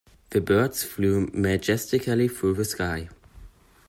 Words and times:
The 0.31 0.41
birds 0.41 0.83
flew 0.83 1.29
majestically 1.31 2.27
through 2.27 2.55
the 2.55 2.65
sky. 2.65 3.09